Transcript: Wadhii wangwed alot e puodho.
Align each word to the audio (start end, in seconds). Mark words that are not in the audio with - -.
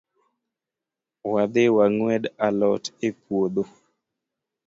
Wadhii 1.31 1.73
wangwed 1.75 2.23
alot 2.47 2.83
e 3.07 3.09
puodho. 3.21 3.63